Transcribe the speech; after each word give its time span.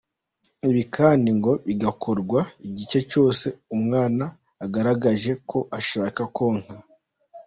Ibi 0.69 0.83
kandi 0.95 1.29
ngo 1.37 1.51
bigakorwa 1.67 2.39
igihe 2.67 2.99
cyose 3.11 3.45
umwana 3.75 4.25
agaragaje 4.65 5.31
ko 5.49 5.57
ashaka 5.79 6.21
konka. 6.37 6.75